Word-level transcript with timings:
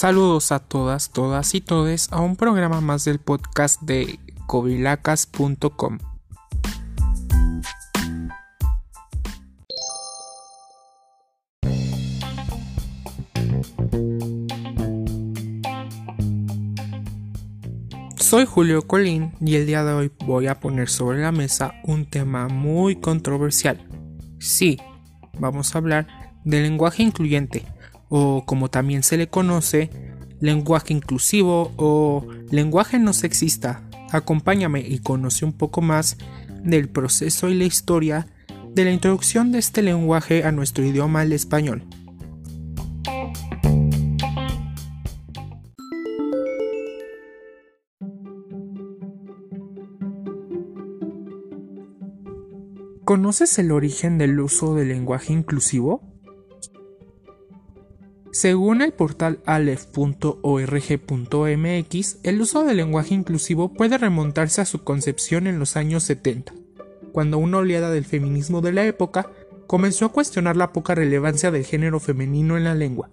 Saludos 0.00 0.50
a 0.50 0.60
todas, 0.60 1.10
todas 1.10 1.54
y 1.54 1.60
todes 1.60 2.10
a 2.10 2.22
un 2.22 2.34
programa 2.34 2.80
más 2.80 3.04
del 3.04 3.18
podcast 3.18 3.82
de 3.82 4.18
covilacas.com. 4.46 5.98
Soy 18.16 18.46
Julio 18.46 18.86
Colín 18.86 19.34
y 19.42 19.56
el 19.56 19.66
día 19.66 19.84
de 19.84 19.92
hoy 19.92 20.12
voy 20.24 20.46
a 20.46 20.60
poner 20.60 20.88
sobre 20.88 21.20
la 21.20 21.30
mesa 21.30 21.74
un 21.84 22.06
tema 22.06 22.48
muy 22.48 22.96
controversial. 22.96 23.86
Sí, 24.38 24.78
vamos 25.38 25.74
a 25.74 25.78
hablar 25.78 26.06
del 26.46 26.62
lenguaje 26.62 27.02
incluyente, 27.02 27.66
o 28.10 28.44
como 28.44 28.68
también 28.68 29.02
se 29.02 29.16
le 29.16 29.28
conoce, 29.28 29.88
lenguaje 30.40 30.92
inclusivo 30.92 31.72
o 31.76 32.26
lenguaje 32.50 32.98
no 32.98 33.14
sexista. 33.14 33.82
Acompáñame 34.10 34.80
y 34.80 34.98
conoce 34.98 35.44
un 35.46 35.52
poco 35.52 35.80
más 35.80 36.18
del 36.62 36.88
proceso 36.88 37.48
y 37.48 37.54
la 37.54 37.64
historia 37.64 38.26
de 38.74 38.84
la 38.84 38.90
introducción 38.90 39.52
de 39.52 39.60
este 39.60 39.80
lenguaje 39.80 40.44
a 40.44 40.52
nuestro 40.52 40.84
idioma 40.84 41.22
el 41.22 41.32
español. 41.32 41.84
¿Conoces 53.04 53.58
el 53.58 53.72
origen 53.72 54.18
del 54.18 54.38
uso 54.38 54.74
del 54.74 54.88
lenguaje 54.88 55.32
inclusivo? 55.32 56.09
Según 58.32 58.80
el 58.80 58.92
portal 58.92 59.40
aleph.org.mx, 59.44 60.08
el 62.22 62.40
uso 62.40 62.64
del 62.64 62.76
lenguaje 62.76 63.14
inclusivo 63.14 63.72
puede 63.72 63.98
remontarse 63.98 64.60
a 64.60 64.66
su 64.66 64.84
concepción 64.84 65.48
en 65.48 65.58
los 65.58 65.76
años 65.76 66.04
70, 66.04 66.54
cuando 67.12 67.38
una 67.38 67.58
oleada 67.58 67.90
del 67.90 68.04
feminismo 68.04 68.60
de 68.60 68.72
la 68.72 68.86
época 68.86 69.28
comenzó 69.66 70.04
a 70.06 70.12
cuestionar 70.12 70.56
la 70.56 70.72
poca 70.72 70.94
relevancia 70.94 71.50
del 71.50 71.64
género 71.64 71.98
femenino 71.98 72.56
en 72.56 72.64
la 72.64 72.76
lengua. 72.76 73.10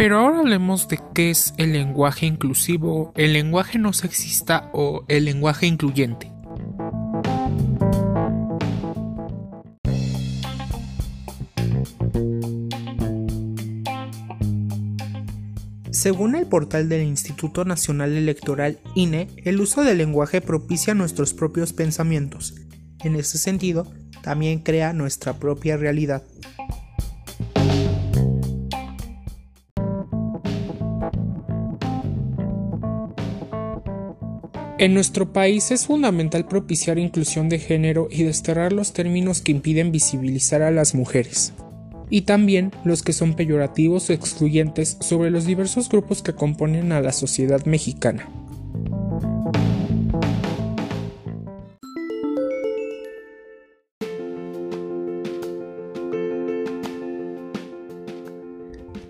Pero 0.00 0.16
ahora 0.18 0.38
hablemos 0.38 0.88
de 0.88 0.98
qué 1.14 1.28
es 1.28 1.52
el 1.58 1.72
lenguaje 1.72 2.24
inclusivo, 2.24 3.12
el 3.16 3.34
lenguaje 3.34 3.78
no 3.78 3.92
sexista 3.92 4.70
o 4.72 5.04
el 5.08 5.26
lenguaje 5.26 5.66
incluyente. 5.66 6.32
Según 15.90 16.34
el 16.34 16.46
portal 16.46 16.88
del 16.88 17.02
Instituto 17.02 17.66
Nacional 17.66 18.16
Electoral 18.16 18.78
INE, 18.94 19.28
el 19.44 19.60
uso 19.60 19.84
del 19.84 19.98
lenguaje 19.98 20.40
propicia 20.40 20.94
nuestros 20.94 21.34
propios 21.34 21.74
pensamientos. 21.74 22.54
En 23.04 23.16
ese 23.16 23.36
sentido, 23.36 23.86
también 24.22 24.60
crea 24.60 24.94
nuestra 24.94 25.34
propia 25.34 25.76
realidad. 25.76 26.22
En 34.80 34.94
nuestro 34.94 35.30
país 35.30 35.72
es 35.72 35.84
fundamental 35.84 36.46
propiciar 36.46 36.98
inclusión 36.98 37.50
de 37.50 37.58
género 37.58 38.08
y 38.10 38.22
desterrar 38.22 38.72
los 38.72 38.94
términos 38.94 39.42
que 39.42 39.52
impiden 39.52 39.92
visibilizar 39.92 40.62
a 40.62 40.70
las 40.70 40.94
mujeres, 40.94 41.52
y 42.08 42.22
también 42.22 42.72
los 42.82 43.02
que 43.02 43.12
son 43.12 43.34
peyorativos 43.34 44.08
o 44.08 44.14
excluyentes 44.14 44.96
sobre 45.00 45.30
los 45.30 45.44
diversos 45.44 45.90
grupos 45.90 46.22
que 46.22 46.32
componen 46.32 46.92
a 46.92 47.02
la 47.02 47.12
sociedad 47.12 47.62
mexicana. 47.66 48.26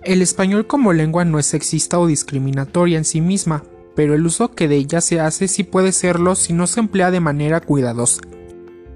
El 0.02 0.20
español 0.20 0.66
como 0.66 0.92
lengua 0.92 1.24
no 1.24 1.38
es 1.38 1.46
sexista 1.46 2.00
o 2.00 2.08
discriminatoria 2.08 2.98
en 2.98 3.04
sí 3.04 3.20
misma, 3.20 3.62
pero 3.94 4.14
el 4.14 4.24
uso 4.26 4.52
que 4.52 4.68
de 4.68 4.76
ella 4.76 5.00
se 5.00 5.20
hace 5.20 5.48
sí 5.48 5.64
puede 5.64 5.92
serlo 5.92 6.34
si 6.34 6.52
no 6.52 6.66
se 6.66 6.80
emplea 6.80 7.10
de 7.10 7.20
manera 7.20 7.60
cuidadosa. 7.60 8.22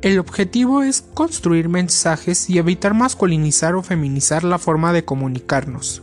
El 0.03 0.19
objetivo 0.19 0.82
es 0.82 1.03
construir 1.15 1.69
mensajes 1.69 2.50
y 2.50 2.59
evitar 2.59 2.93
masculinizar 2.93 3.75
o 3.75 3.82
feminizar 3.82 4.44
la 4.44 4.59
forma 4.59 4.93
de 4.93 5.05
comunicarnos, 5.05 6.03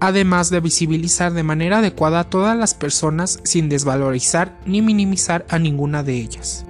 además 0.00 0.50
de 0.50 0.60
visibilizar 0.60 1.32
de 1.32 1.42
manera 1.42 1.78
adecuada 1.78 2.20
a 2.20 2.30
todas 2.30 2.56
las 2.56 2.74
personas 2.74 3.40
sin 3.44 3.68
desvalorizar 3.68 4.60
ni 4.66 4.82
minimizar 4.82 5.46
a 5.48 5.58
ninguna 5.58 6.02
de 6.02 6.16
ellas. 6.16 6.66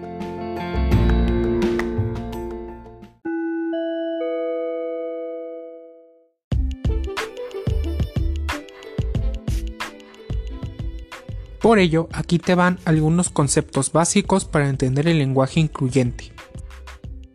Por 11.60 11.80
ello, 11.80 12.08
aquí 12.12 12.38
te 12.38 12.54
van 12.54 12.78
algunos 12.84 13.30
conceptos 13.30 13.92
básicos 13.92 14.44
para 14.44 14.68
entender 14.68 15.08
el 15.08 15.18
lenguaje 15.18 15.58
incluyente. 15.58 16.32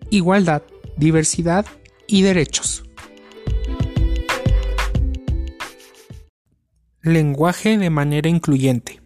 Igualdad, 0.10 0.64
diversidad 0.96 1.66
y 2.08 2.22
derechos. 2.22 2.84
Lenguaje 7.02 7.78
de 7.78 7.90
manera 7.90 8.30
incluyente. 8.30 9.03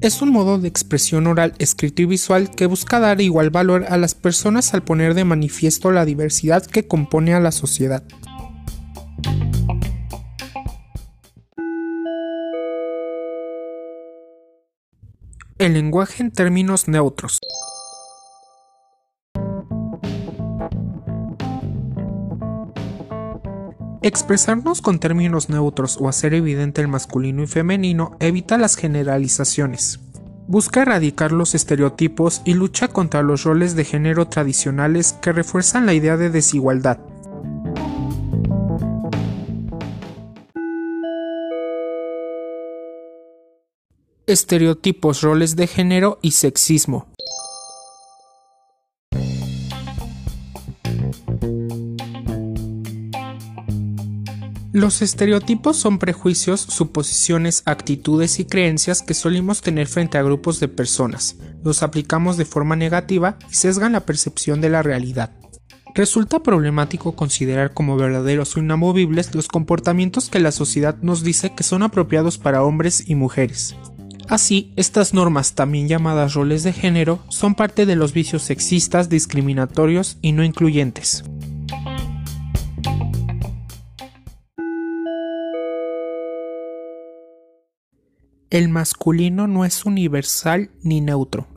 Es 0.00 0.22
un 0.22 0.30
modo 0.30 0.58
de 0.58 0.68
expresión 0.68 1.26
oral, 1.26 1.54
escrito 1.58 2.02
y 2.02 2.04
visual 2.04 2.50
que 2.50 2.66
busca 2.66 3.00
dar 3.00 3.20
igual 3.20 3.50
valor 3.50 3.84
a 3.88 3.96
las 3.96 4.14
personas 4.14 4.72
al 4.72 4.84
poner 4.84 5.14
de 5.14 5.24
manifiesto 5.24 5.90
la 5.90 6.04
diversidad 6.04 6.64
que 6.64 6.86
compone 6.86 7.34
a 7.34 7.40
la 7.40 7.50
sociedad. 7.50 8.04
El 15.58 15.72
lenguaje 15.72 16.22
en 16.22 16.30
términos 16.30 16.86
neutros. 16.86 17.40
Expresarnos 24.00 24.80
con 24.80 25.00
términos 25.00 25.48
neutros 25.48 25.98
o 26.00 26.08
hacer 26.08 26.32
evidente 26.32 26.80
el 26.80 26.86
masculino 26.86 27.42
y 27.42 27.48
femenino 27.48 28.16
evita 28.20 28.56
las 28.56 28.76
generalizaciones. 28.76 29.98
Busca 30.46 30.82
erradicar 30.82 31.32
los 31.32 31.56
estereotipos 31.56 32.40
y 32.44 32.54
lucha 32.54 32.88
contra 32.88 33.22
los 33.22 33.42
roles 33.42 33.74
de 33.74 33.84
género 33.84 34.28
tradicionales 34.28 35.14
que 35.14 35.32
refuerzan 35.32 35.84
la 35.84 35.94
idea 35.94 36.16
de 36.16 36.30
desigualdad. 36.30 37.00
Estereotipos, 44.28 45.22
roles 45.22 45.56
de 45.56 45.66
género 45.66 46.20
y 46.22 46.32
sexismo. 46.32 47.08
Los 54.78 55.02
estereotipos 55.02 55.76
son 55.76 55.98
prejuicios, 55.98 56.60
suposiciones, 56.60 57.64
actitudes 57.66 58.38
y 58.38 58.44
creencias 58.44 59.02
que 59.02 59.12
solimos 59.12 59.60
tener 59.60 59.88
frente 59.88 60.18
a 60.18 60.22
grupos 60.22 60.60
de 60.60 60.68
personas. 60.68 61.34
Los 61.64 61.82
aplicamos 61.82 62.36
de 62.36 62.44
forma 62.44 62.76
negativa 62.76 63.38
y 63.50 63.54
sesgan 63.54 63.94
la 63.94 64.06
percepción 64.06 64.60
de 64.60 64.68
la 64.68 64.84
realidad. 64.84 65.32
Resulta 65.96 66.44
problemático 66.44 67.16
considerar 67.16 67.74
como 67.74 67.96
verdaderos 67.96 68.56
o 68.56 68.60
inamovibles 68.60 69.34
los 69.34 69.48
comportamientos 69.48 70.30
que 70.30 70.38
la 70.38 70.52
sociedad 70.52 70.96
nos 71.02 71.24
dice 71.24 71.56
que 71.56 71.64
son 71.64 71.82
apropiados 71.82 72.38
para 72.38 72.62
hombres 72.62 73.02
y 73.10 73.16
mujeres. 73.16 73.74
Así, 74.28 74.72
estas 74.76 75.12
normas, 75.12 75.56
también 75.56 75.88
llamadas 75.88 76.34
roles 76.34 76.62
de 76.62 76.72
género, 76.72 77.18
son 77.30 77.56
parte 77.56 77.84
de 77.84 77.96
los 77.96 78.12
vicios 78.12 78.42
sexistas, 78.42 79.08
discriminatorios 79.08 80.18
y 80.22 80.30
no 80.30 80.44
incluyentes. 80.44 81.24
El 88.50 88.70
masculino 88.70 89.46
no 89.46 89.66
es 89.66 89.84
universal 89.84 90.70
ni 90.82 91.02
neutro. 91.02 91.48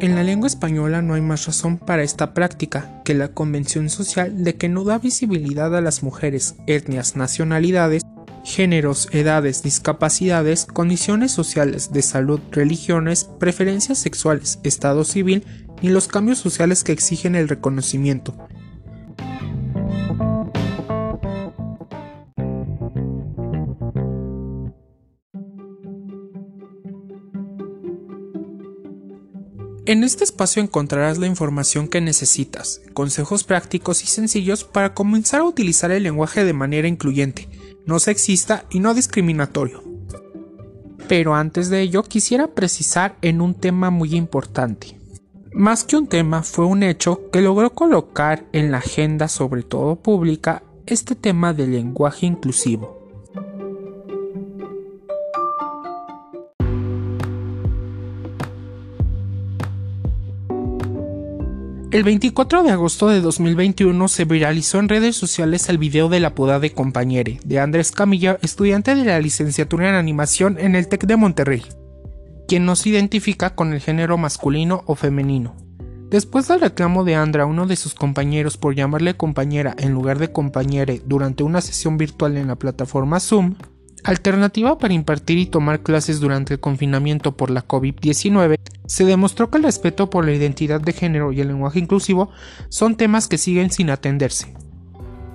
En 0.00 0.16
la 0.16 0.24
lengua 0.24 0.48
española 0.48 1.00
no 1.00 1.14
hay 1.14 1.20
más 1.20 1.46
razón 1.46 1.78
para 1.78 2.02
esta 2.02 2.34
práctica 2.34 3.02
que 3.04 3.14
la 3.14 3.28
convención 3.28 3.88
social 3.88 4.42
de 4.42 4.56
que 4.56 4.68
no 4.68 4.82
da 4.82 4.98
visibilidad 4.98 5.76
a 5.76 5.80
las 5.80 6.02
mujeres, 6.02 6.56
etnias, 6.66 7.14
nacionalidades, 7.14 8.02
géneros, 8.42 9.08
edades, 9.12 9.62
discapacidades, 9.62 10.66
condiciones 10.66 11.30
sociales 11.30 11.92
de 11.92 12.02
salud, 12.02 12.40
religiones, 12.50 13.30
preferencias 13.38 13.98
sexuales, 13.98 14.58
estado 14.64 15.04
civil 15.04 15.44
ni 15.82 15.90
los 15.90 16.08
cambios 16.08 16.38
sociales 16.38 16.82
que 16.82 16.92
exigen 16.92 17.36
el 17.36 17.48
reconocimiento, 17.48 18.36
En 29.86 30.02
este 30.02 30.24
espacio 30.24 30.60
encontrarás 30.60 31.16
la 31.18 31.28
información 31.28 31.86
que 31.86 32.00
necesitas, 32.00 32.80
consejos 32.92 33.44
prácticos 33.44 34.02
y 34.02 34.08
sencillos 34.08 34.64
para 34.64 34.94
comenzar 34.94 35.42
a 35.42 35.44
utilizar 35.44 35.92
el 35.92 36.02
lenguaje 36.02 36.44
de 36.44 36.52
manera 36.52 36.88
incluyente, 36.88 37.48
no 37.86 38.00
sexista 38.00 38.64
y 38.68 38.80
no 38.80 38.94
discriminatorio. 38.94 39.84
Pero 41.06 41.36
antes 41.36 41.70
de 41.70 41.82
ello 41.82 42.02
quisiera 42.02 42.48
precisar 42.48 43.16
en 43.22 43.40
un 43.40 43.54
tema 43.54 43.90
muy 43.90 44.16
importante. 44.16 44.98
Más 45.52 45.84
que 45.84 45.96
un 45.96 46.08
tema, 46.08 46.42
fue 46.42 46.66
un 46.66 46.82
hecho 46.82 47.30
que 47.30 47.40
logró 47.40 47.70
colocar 47.70 48.44
en 48.50 48.72
la 48.72 48.78
agenda, 48.78 49.28
sobre 49.28 49.62
todo 49.62 49.94
pública, 49.94 50.64
este 50.86 51.14
tema 51.14 51.52
del 51.52 51.70
lenguaje 51.70 52.26
inclusivo. 52.26 52.95
El 61.92 62.02
24 62.02 62.64
de 62.64 62.72
agosto 62.72 63.08
de 63.08 63.20
2021 63.20 64.08
se 64.08 64.24
viralizó 64.24 64.80
en 64.80 64.88
redes 64.88 65.14
sociales 65.14 65.68
el 65.68 65.78
video 65.78 66.08
de 66.08 66.18
la 66.18 66.34
poda 66.34 66.58
de 66.58 66.72
compañere 66.72 67.38
de 67.44 67.60
Andrés 67.60 67.92
Camilla, 67.92 68.38
estudiante 68.42 68.96
de 68.96 69.04
la 69.04 69.20
licenciatura 69.20 69.88
en 69.88 69.94
animación 69.94 70.58
en 70.58 70.74
el 70.74 70.88
TEC 70.88 71.06
de 71.06 71.16
Monterrey, 71.16 71.62
quien 72.48 72.66
no 72.66 72.74
se 72.74 72.88
identifica 72.88 73.54
con 73.54 73.72
el 73.72 73.80
género 73.80 74.18
masculino 74.18 74.82
o 74.86 74.96
femenino. 74.96 75.54
Después 76.10 76.48
del 76.48 76.60
reclamo 76.60 77.04
de 77.04 77.14
Andra 77.14 77.46
uno 77.46 77.66
de 77.66 77.76
sus 77.76 77.94
compañeros 77.94 78.56
por 78.56 78.74
llamarle 78.74 79.16
compañera 79.16 79.76
en 79.78 79.92
lugar 79.92 80.18
de 80.18 80.32
compañere 80.32 81.00
durante 81.06 81.44
una 81.44 81.60
sesión 81.60 81.98
virtual 81.98 82.36
en 82.36 82.48
la 82.48 82.56
plataforma 82.56 83.20
Zoom, 83.20 83.54
alternativa 84.10 84.78
para 84.78 84.94
impartir 84.94 85.38
y 85.38 85.46
tomar 85.46 85.80
clases 85.80 86.20
durante 86.20 86.54
el 86.54 86.60
confinamiento 86.60 87.36
por 87.36 87.50
la 87.50 87.66
COVID-19, 87.66 88.56
se 88.86 89.04
demostró 89.04 89.50
que 89.50 89.58
el 89.58 89.64
respeto 89.64 90.10
por 90.10 90.24
la 90.24 90.32
identidad 90.32 90.80
de 90.80 90.92
género 90.92 91.32
y 91.32 91.40
el 91.40 91.48
lenguaje 91.48 91.80
inclusivo 91.80 92.30
son 92.68 92.96
temas 92.96 93.26
que 93.28 93.38
siguen 93.38 93.70
sin 93.70 93.90
atenderse. 93.90 94.54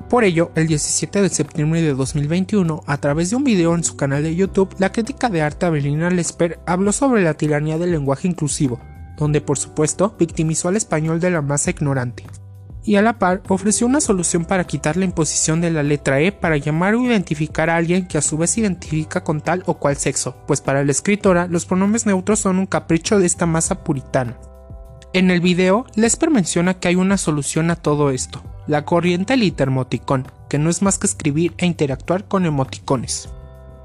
Por 0.09 0.23
ello, 0.23 0.51
el 0.55 0.67
17 0.67 1.21
de 1.21 1.29
septiembre 1.29 1.81
de 1.81 1.93
2021, 1.93 2.83
a 2.85 2.97
través 2.97 3.29
de 3.29 3.37
un 3.37 3.43
video 3.43 3.75
en 3.75 3.83
su 3.83 3.95
canal 3.95 4.23
de 4.23 4.35
YouTube, 4.35 4.75
la 4.77 4.91
crítica 4.91 5.29
de 5.29 5.41
arte 5.41 5.65
Avelina 5.65 6.09
Lesper 6.09 6.59
habló 6.65 6.91
sobre 6.91 7.23
la 7.23 7.33
tiranía 7.33 7.77
del 7.77 7.91
lenguaje 7.91 8.27
inclusivo, 8.27 8.79
donde 9.17 9.41
por 9.41 9.57
supuesto 9.57 10.15
victimizó 10.19 10.67
al 10.67 10.75
español 10.75 11.19
de 11.19 11.31
la 11.31 11.41
masa 11.41 11.71
ignorante 11.71 12.25
y 12.83 12.95
a 12.95 13.01
la 13.01 13.19
par 13.19 13.41
ofreció 13.47 13.85
una 13.87 14.01
solución 14.01 14.45
para 14.45 14.65
quitar 14.65 14.97
la 14.97 15.05
imposición 15.05 15.61
de 15.61 15.71
la 15.71 15.83
letra 15.83 16.19
E 16.21 16.31
para 16.31 16.57
llamar 16.57 16.95
o 16.95 17.05
identificar 17.05 17.69
a 17.69 17.75
alguien 17.75 18.07
que 18.07 18.17
a 18.17 18.21
su 18.21 18.37
vez 18.37 18.57
identifica 18.57 19.23
con 19.23 19.41
tal 19.41 19.63
o 19.65 19.75
cual 19.75 19.97
sexo, 19.97 20.35
pues 20.47 20.61
para 20.61 20.83
la 20.83 20.91
escritora 20.91 21.47
los 21.47 21.65
pronombres 21.65 22.05
neutros 22.05 22.39
son 22.39 22.57
un 22.57 22.65
capricho 22.65 23.19
de 23.19 23.25
esta 23.25 23.45
masa 23.45 23.83
puritana. 23.83 24.37
En 25.13 25.29
el 25.29 25.41
video, 25.41 25.85
Lesper 25.95 26.31
menciona 26.31 26.75
que 26.75 26.87
hay 26.87 26.95
una 26.95 27.17
solución 27.17 27.69
a 27.69 27.75
todo 27.75 28.11
esto, 28.11 28.41
la 28.65 28.85
corriente 28.85 29.35
litermoticón, 29.35 30.27
que 30.49 30.57
no 30.57 30.69
es 30.69 30.81
más 30.81 30.97
que 30.97 31.07
escribir 31.07 31.53
e 31.57 31.65
interactuar 31.65 32.27
con 32.27 32.45
emoticones. 32.45 33.29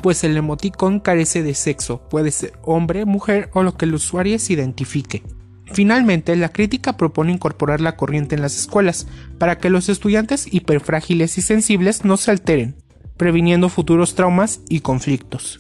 Pues 0.02 0.22
el 0.22 0.36
emoticón 0.36 1.00
carece 1.00 1.42
de 1.42 1.54
sexo, 1.54 2.00
puede 2.08 2.30
ser 2.30 2.52
hombre, 2.62 3.04
mujer 3.06 3.50
o 3.54 3.64
lo 3.64 3.76
que 3.76 3.86
el 3.86 3.94
usuario 3.94 4.38
se 4.38 4.52
identifique. 4.52 5.24
Finalmente, 5.72 6.36
la 6.36 6.50
crítica 6.50 6.96
propone 6.96 7.32
incorporar 7.32 7.80
la 7.80 7.96
corriente 7.96 8.34
en 8.34 8.42
las 8.42 8.56
escuelas 8.56 9.06
para 9.38 9.58
que 9.58 9.70
los 9.70 9.88
estudiantes 9.88 10.52
hiperfrágiles 10.52 11.38
y 11.38 11.42
sensibles 11.42 12.04
no 12.04 12.16
se 12.16 12.30
alteren, 12.30 12.76
previniendo 13.16 13.68
futuros 13.68 14.14
traumas 14.14 14.60
y 14.68 14.80
conflictos. 14.80 15.58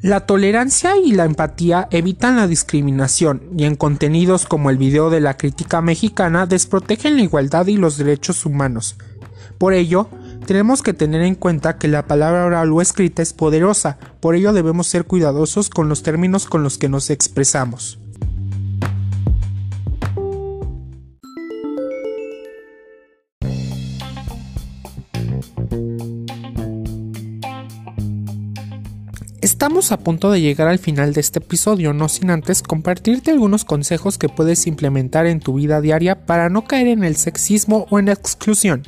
La 0.00 0.26
tolerancia 0.26 0.92
y 0.96 1.10
la 1.10 1.24
empatía 1.24 1.88
evitan 1.90 2.36
la 2.36 2.46
discriminación 2.46 3.42
y 3.56 3.64
en 3.64 3.74
contenidos 3.74 4.46
como 4.46 4.70
el 4.70 4.78
video 4.78 5.10
de 5.10 5.20
la 5.20 5.36
crítica 5.36 5.82
mexicana 5.82 6.46
desprotegen 6.46 7.16
la 7.16 7.22
igualdad 7.22 7.66
y 7.66 7.76
los 7.76 7.98
derechos 7.98 8.46
humanos. 8.46 8.96
Por 9.58 9.72
ello, 9.72 10.08
tenemos 10.46 10.82
que 10.82 10.94
tener 10.94 11.22
en 11.22 11.34
cuenta 11.34 11.78
que 11.78 11.88
la 11.88 12.06
palabra 12.06 12.46
oral 12.46 12.72
o 12.72 12.80
escrita 12.80 13.22
es 13.22 13.32
poderosa, 13.32 13.98
por 14.20 14.36
ello 14.36 14.52
debemos 14.52 14.86
ser 14.86 15.04
cuidadosos 15.04 15.68
con 15.68 15.88
los 15.88 16.04
términos 16.04 16.46
con 16.46 16.62
los 16.62 16.78
que 16.78 16.88
nos 16.88 17.10
expresamos. 17.10 17.98
Estamos 29.50 29.92
a 29.92 30.00
punto 30.00 30.30
de 30.30 30.42
llegar 30.42 30.68
al 30.68 30.78
final 30.78 31.14
de 31.14 31.22
este 31.22 31.38
episodio, 31.38 31.94
no 31.94 32.10
sin 32.10 32.28
antes 32.28 32.62
compartirte 32.62 33.30
algunos 33.30 33.64
consejos 33.64 34.18
que 34.18 34.28
puedes 34.28 34.66
implementar 34.66 35.24
en 35.24 35.40
tu 35.40 35.54
vida 35.54 35.80
diaria 35.80 36.26
para 36.26 36.50
no 36.50 36.66
caer 36.66 36.88
en 36.88 37.02
el 37.02 37.16
sexismo 37.16 37.86
o 37.88 37.98
en 37.98 38.04
la 38.04 38.12
exclusión. 38.12 38.82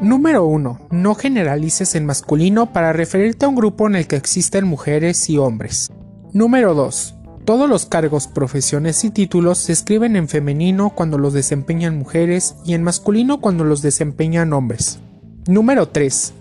Número 0.00 0.46
1. 0.46 0.88
No 0.92 1.14
generalices 1.14 1.94
en 1.94 2.06
masculino 2.06 2.72
para 2.72 2.94
referirte 2.94 3.44
a 3.44 3.50
un 3.50 3.54
grupo 3.54 3.86
en 3.86 3.96
el 3.96 4.06
que 4.06 4.16
existen 4.16 4.66
mujeres 4.66 5.28
y 5.28 5.36
hombres. 5.36 5.92
Número 6.32 6.72
2. 6.72 7.15
Todos 7.46 7.68
los 7.68 7.86
cargos, 7.86 8.26
profesiones 8.26 9.04
y 9.04 9.10
títulos 9.10 9.58
se 9.58 9.72
escriben 9.72 10.16
en 10.16 10.26
femenino 10.26 10.90
cuando 10.90 11.16
los 11.16 11.32
desempeñan 11.32 11.96
mujeres 11.96 12.56
y 12.64 12.74
en 12.74 12.82
masculino 12.82 13.40
cuando 13.40 13.62
los 13.62 13.82
desempeñan 13.82 14.52
hombres. 14.52 14.98
Número 15.46 15.86
3. 15.86 16.34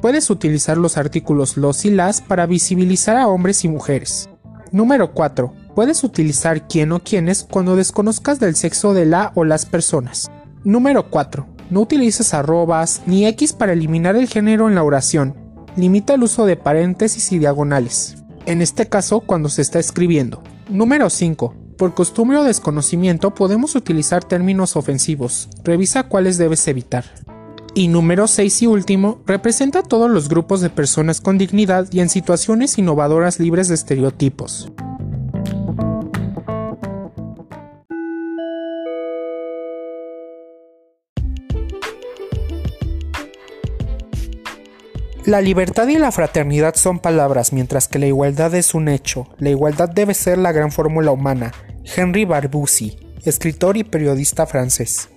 Puedes 0.00 0.30
utilizar 0.30 0.76
los 0.78 0.96
artículos 0.96 1.56
los 1.56 1.84
y 1.84 1.90
las 1.90 2.20
para 2.20 2.46
visibilizar 2.46 3.16
a 3.16 3.26
hombres 3.26 3.64
y 3.64 3.68
mujeres. 3.68 4.28
Número 4.70 5.12
4. 5.12 5.52
Puedes 5.74 6.04
utilizar 6.04 6.68
quién 6.68 6.92
o 6.92 7.00
quiénes 7.00 7.42
cuando 7.50 7.74
desconozcas 7.74 8.38
del 8.38 8.54
sexo 8.54 8.94
de 8.94 9.06
la 9.06 9.32
o 9.34 9.44
las 9.44 9.66
personas. 9.66 10.30
Número 10.62 11.10
4. 11.10 11.48
No 11.70 11.80
utilices 11.80 12.32
arrobas 12.32 13.02
ni 13.06 13.26
X 13.26 13.54
para 13.54 13.72
eliminar 13.72 14.14
el 14.14 14.28
género 14.28 14.68
en 14.68 14.76
la 14.76 14.84
oración. 14.84 15.34
Limita 15.74 16.14
el 16.14 16.22
uso 16.22 16.46
de 16.46 16.54
paréntesis 16.54 17.32
y 17.32 17.40
diagonales 17.40 18.23
en 18.46 18.62
este 18.62 18.88
caso 18.88 19.20
cuando 19.20 19.48
se 19.48 19.62
está 19.62 19.78
escribiendo. 19.78 20.42
Número 20.68 21.10
5. 21.10 21.54
Por 21.76 21.94
costumbre 21.94 22.38
o 22.38 22.44
desconocimiento 22.44 23.34
podemos 23.34 23.74
utilizar 23.74 24.24
términos 24.24 24.76
ofensivos. 24.76 25.48
Revisa 25.64 26.04
cuáles 26.04 26.38
debes 26.38 26.66
evitar. 26.68 27.04
Y 27.74 27.88
número 27.88 28.28
6 28.28 28.62
y 28.62 28.66
último, 28.68 29.20
representa 29.26 29.80
a 29.80 29.82
todos 29.82 30.08
los 30.08 30.28
grupos 30.28 30.60
de 30.60 30.70
personas 30.70 31.20
con 31.20 31.38
dignidad 31.38 31.88
y 31.90 32.00
en 32.00 32.08
situaciones 32.08 32.78
innovadoras 32.78 33.40
libres 33.40 33.68
de 33.68 33.74
estereotipos. 33.74 34.70
La 45.26 45.40
libertad 45.40 45.88
y 45.88 45.96
la 45.96 46.12
fraternidad 46.12 46.74
son 46.74 46.98
palabras, 46.98 47.54
mientras 47.54 47.88
que 47.88 47.98
la 47.98 48.04
igualdad 48.04 48.54
es 48.54 48.74
un 48.74 48.88
hecho. 48.88 49.26
La 49.38 49.48
igualdad 49.48 49.88
debe 49.88 50.12
ser 50.12 50.36
la 50.36 50.52
gran 50.52 50.70
fórmula 50.70 51.12
humana. 51.12 51.50
Henry 51.96 52.26
Barbusi, 52.26 52.98
escritor 53.24 53.78
y 53.78 53.84
periodista 53.84 54.44
francés. 54.44 55.08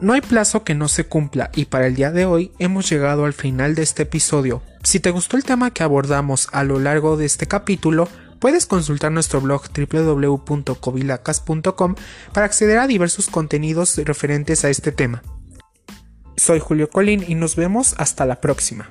No 0.00 0.14
hay 0.14 0.20
plazo 0.20 0.64
que 0.64 0.74
no 0.74 0.88
se 0.88 1.04
cumpla 1.04 1.52
y 1.54 1.66
para 1.66 1.86
el 1.86 1.94
día 1.94 2.10
de 2.10 2.26
hoy 2.26 2.50
hemos 2.58 2.90
llegado 2.90 3.24
al 3.24 3.32
final 3.32 3.76
de 3.76 3.82
este 3.82 4.02
episodio. 4.02 4.60
Si 4.82 5.00
te 5.00 5.10
gustó 5.10 5.36
el 5.36 5.44
tema 5.44 5.70
que 5.70 5.84
abordamos 5.84 6.48
a 6.52 6.64
lo 6.64 6.80
largo 6.80 7.16
de 7.16 7.24
este 7.24 7.46
capítulo, 7.46 8.08
puedes 8.40 8.66
consultar 8.66 9.12
nuestro 9.12 9.40
blog 9.40 9.62
www.covilacas.com 9.72 11.94
para 12.32 12.46
acceder 12.46 12.78
a 12.78 12.88
diversos 12.88 13.28
contenidos 13.28 13.96
referentes 13.98 14.64
a 14.64 14.70
este 14.70 14.90
tema. 14.90 15.22
Soy 16.36 16.58
Julio 16.58 16.90
Colín 16.90 17.24
y 17.26 17.36
nos 17.36 17.54
vemos 17.54 17.94
hasta 17.98 18.26
la 18.26 18.40
próxima. 18.40 18.90